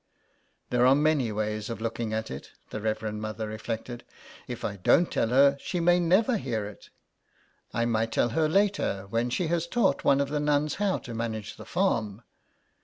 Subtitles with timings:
[0.71, 4.03] ''There are many ways of looking at it," the Reverend Mother reflected.''
[4.47, 6.89] If I don't tell her, she may never hear it.
[7.71, 11.13] I might tell her later, when she has taught one of the nuns how to
[11.13, 12.23] manage the farm."